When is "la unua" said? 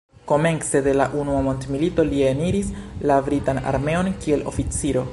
0.99-1.43